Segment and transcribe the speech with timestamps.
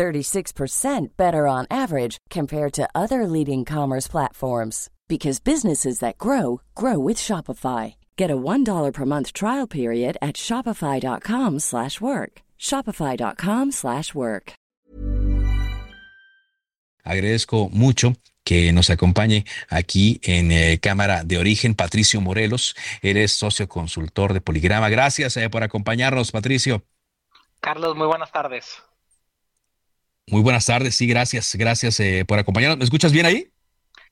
[0.00, 6.98] 36% better on average compared to other leading commerce platforms because businesses that grow grow
[6.98, 7.96] with Shopify.
[8.16, 12.40] Get a $1 per month trial period at shopify.com/work.
[12.58, 14.52] shopify.com/work.
[17.04, 23.68] Agradezco mucho que nos acompañe aquí en eh, Cámara de Origen Patricio Morelos, eres socio
[23.68, 24.88] consultor de Poligrama.
[24.88, 26.82] Gracias eh, por acompañarnos, Patricio.
[27.60, 28.82] Carlos, muy buenas tardes.
[30.30, 32.78] Muy buenas tardes, sí, gracias, gracias eh, por acompañarnos.
[32.78, 33.48] ¿Me escuchas bien ahí?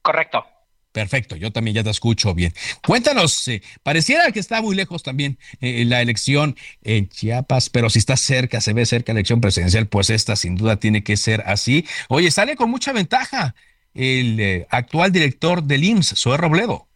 [0.03, 0.45] Correcto.
[0.91, 2.53] Perfecto, yo también ya te escucho bien.
[2.85, 8.01] Cuéntanos, eh, pareciera que está muy lejos también eh, la elección en Chiapas, pero si
[8.01, 11.45] está cerca, se ve cerca la elección presidencial, pues esta sin duda tiene que ser
[11.47, 11.87] así.
[12.09, 13.55] Oye, sale con mucha ventaja
[13.95, 16.89] el actual director del IMSS, Zoé Robledo.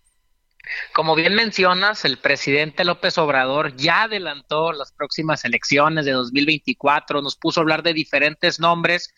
[0.95, 7.37] Como bien mencionas, el presidente López Obrador ya adelantó las próximas elecciones de 2024, nos
[7.37, 9.15] puso a hablar de diferentes nombres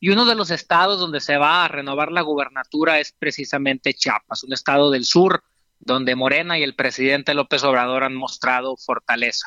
[0.00, 4.42] y uno de los estados donde se va a renovar la gubernatura es precisamente Chiapas,
[4.42, 5.44] un estado del sur
[5.78, 9.46] donde Morena y el presidente López Obrador han mostrado fortaleza.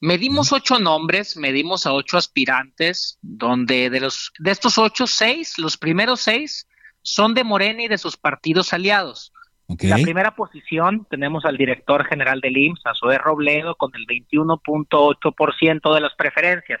[0.00, 5.78] Medimos ocho nombres, medimos a ocho aspirantes, donde de los de estos ocho, seis, los
[5.78, 6.68] primeros seis
[7.00, 9.32] son de Morena y de sus partidos aliados.
[9.68, 16.00] La primera posición tenemos al director general del IMSS, Azoé Robledo, con el 21.8% de
[16.00, 16.80] las preferencias.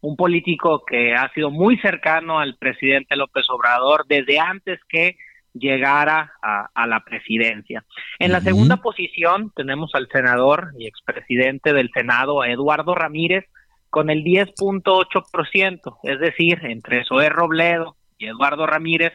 [0.00, 5.16] Un político que ha sido muy cercano al presidente López Obrador desde antes que
[5.52, 7.84] llegara a, la presidencia.
[8.18, 13.44] En la segunda posición tenemos al senador y expresidente del Senado, Eduardo Ramírez,
[13.90, 19.12] con el 10.8%, es decir, entre Zoé Robledo y Eduardo Ramírez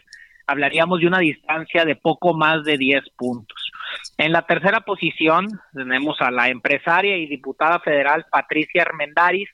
[0.50, 3.72] hablaríamos de una distancia de poco más de 10 puntos.
[4.18, 9.50] En la tercera posición tenemos a la empresaria y diputada federal Patricia Armendaris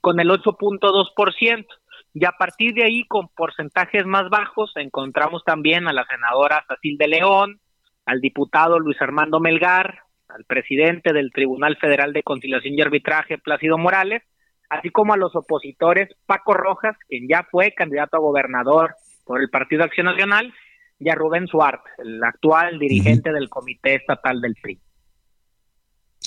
[0.00, 1.66] con el 8.2%.
[2.14, 6.98] Y a partir de ahí, con porcentajes más bajos, encontramos también a la senadora Cecil
[6.98, 7.60] de León,
[8.04, 13.78] al diputado Luis Armando Melgar, al presidente del Tribunal Federal de Conciliación y Arbitraje, Plácido
[13.78, 14.22] Morales,
[14.68, 18.94] así como a los opositores Paco Rojas, quien ya fue candidato a gobernador
[19.32, 20.52] por el Partido Acción Nacional,
[21.00, 24.78] y a Rubén Suárez, el actual dirigente del Comité Estatal del PRI.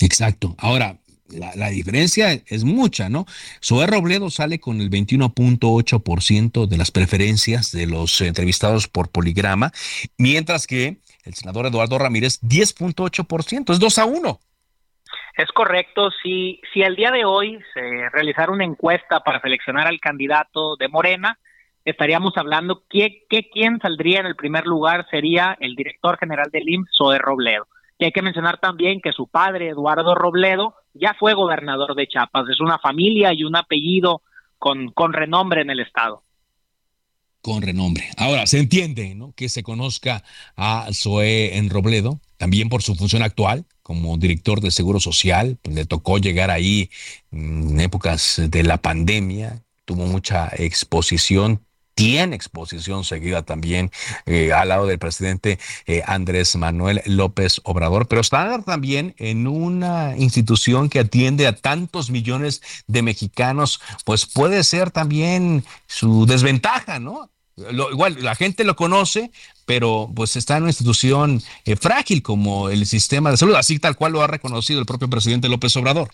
[0.00, 0.56] Exacto.
[0.58, 3.24] Ahora, la, diferencia es mucha, ¿no?
[3.64, 9.70] Zoé Robledo sale con el 21.8% de las preferencias de los entrevistados por poligrama,
[10.18, 14.40] mientras que el senador Eduardo Ramírez 10.8%, es 2 a 1.
[15.36, 20.00] Es correcto, si, si el día de hoy se realizara una encuesta para seleccionar al
[20.00, 21.38] candidato de Morena,
[21.86, 26.68] estaríamos hablando que, que quién saldría en el primer lugar sería el director general del
[26.68, 27.68] IMSS, Zoe Robledo.
[27.98, 32.48] Y hay que mencionar también que su padre, Eduardo Robledo, ya fue gobernador de Chiapas.
[32.50, 34.22] Es una familia y un apellido
[34.58, 36.22] con, con renombre en el estado.
[37.40, 38.04] Con renombre.
[38.18, 39.32] Ahora, se entiende ¿no?
[39.36, 40.24] que se conozca
[40.56, 45.56] a Zoe en Robledo, también por su función actual como director de Seguro Social.
[45.62, 46.90] Le tocó llegar ahí
[47.30, 51.62] en épocas de la pandemia, tuvo mucha exposición
[51.96, 53.90] tiene exposición seguida también
[54.26, 60.14] eh, al lado del presidente eh, Andrés Manuel López Obrador, pero está también en una
[60.16, 67.30] institución que atiende a tantos millones de mexicanos, pues puede ser también su desventaja, ¿no?
[67.56, 69.30] igual la gente lo conoce,
[69.64, 73.96] pero pues está en una institución eh, frágil como el sistema de salud, así tal
[73.96, 76.10] cual lo ha reconocido el propio presidente López Obrador.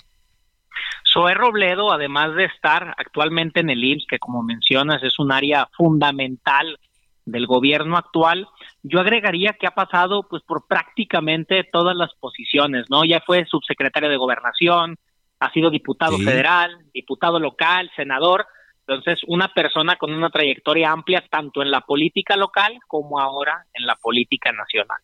[1.12, 5.69] Zoé Robledo, además de estar actualmente en el IMSS, que como mencionas es un área
[5.77, 6.78] fundamental
[7.25, 8.49] del gobierno actual,
[8.83, 13.04] yo agregaría que ha pasado pues por prácticamente todas las posiciones, ¿no?
[13.04, 14.97] Ya fue subsecretario de Gobernación,
[15.39, 18.47] ha sido diputado federal, diputado local, senador,
[18.86, 23.86] entonces una persona con una trayectoria amplia tanto en la política local como ahora en
[23.86, 24.98] la política nacional.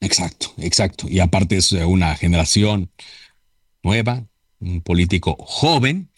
[0.00, 1.06] Exacto, exacto.
[1.08, 2.90] Y aparte es una generación
[3.82, 4.22] nueva,
[4.60, 6.10] un político joven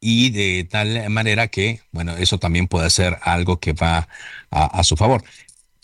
[0.00, 4.08] y de tal manera que, bueno, eso también puede ser algo que va
[4.50, 5.24] a, su favor.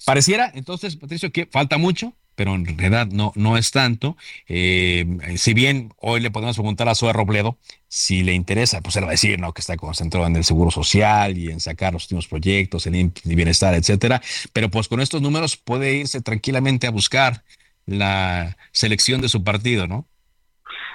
[0.05, 4.17] Pareciera entonces, Patricio, que falta mucho, pero en realidad no, no es tanto.
[4.49, 5.05] Eh,
[5.37, 7.59] si bien hoy le podemos preguntar a Zoe Robledo
[7.89, 9.53] si le interesa, pues él va a decir, ¿no?
[9.53, 13.75] Que está concentrado en el seguro social y en sacar los últimos proyectos, el bienestar,
[13.75, 14.21] etcétera.
[14.53, 17.45] Pero pues con estos números puede irse tranquilamente a buscar
[17.87, 20.09] la selección de su partido, ¿no?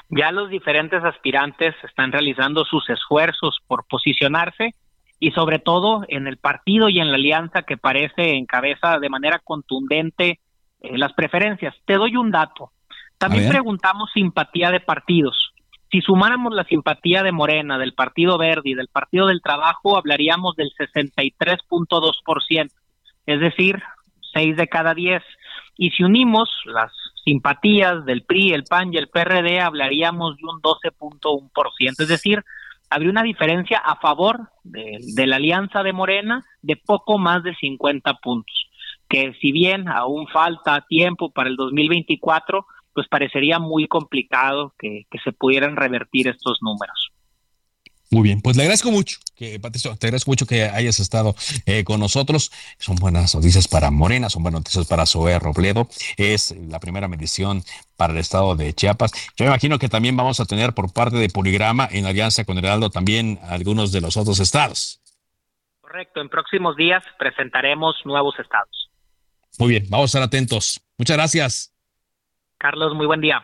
[0.09, 4.73] Ya los diferentes aspirantes están realizando sus esfuerzos por posicionarse
[5.19, 9.39] y sobre todo en el partido y en la alianza que parece encabeza de manera
[9.39, 10.39] contundente
[10.81, 11.75] eh, las preferencias.
[11.85, 12.71] Te doy un dato.
[13.19, 15.53] También preguntamos simpatía de partidos.
[15.91, 20.55] Si sumáramos la simpatía de Morena, del Partido Verde y del Partido del Trabajo, hablaríamos
[20.55, 22.71] del 63.2%,
[23.25, 23.81] es decir,
[24.33, 25.21] 6 de cada 10.
[25.77, 26.91] Y si unimos las
[27.29, 31.99] simpatías del PRI, el PAN y el PRD, hablaríamos de un 12.1%.
[31.99, 32.43] Es decir,
[32.89, 37.55] habría una diferencia a favor de, de, la alianza de Morena de poco más de
[37.55, 38.55] 50 puntos,
[39.07, 45.19] que si bien aún falta tiempo para el 2024, pues parecería muy complicado que, que
[45.19, 47.08] se pudieran revertir estos números.
[48.11, 51.35] Muy bien, pues le agradezco mucho, que Patricio, te agradezco mucho que hayas estado
[51.67, 52.51] eh, con nosotros.
[52.79, 55.87] Son buenas noticias para Morena, son buenas noticias para Zoé Robledo.
[56.17, 57.63] Es la primera medición
[57.97, 59.11] para el estado de Chiapas.
[59.37, 62.57] Yo me imagino que también vamos a tener por parte de Poligrama, en alianza con
[62.57, 64.99] Heraldo, también algunos de los otros estados.
[65.79, 68.89] Correcto, en próximos días presentaremos nuevos estados.
[69.59, 70.81] Muy bien, vamos a estar atentos.
[70.97, 71.75] Muchas gracias.
[72.57, 73.43] Carlos, muy buen día.